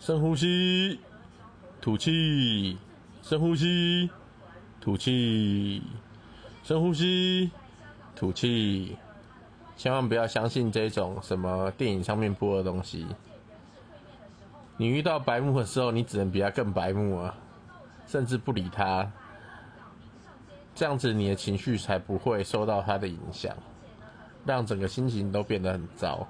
[0.00, 1.00] 深呼吸
[1.80, 2.78] 吐气
[3.20, 4.08] 深呼吸
[4.80, 5.82] 吐气
[6.62, 7.50] 深呼吸
[8.14, 8.96] 吐气。
[9.76, 13.06] 千万不要相信这种什么电影上面播的东西。
[14.76, 17.34] 你遇到白目的时候你只能比他更白目啊
[18.06, 19.10] 甚至不理他。
[20.74, 23.56] 这样子你的情绪才不会受到他的影响
[24.44, 26.26] 让整个心情都变得很糟。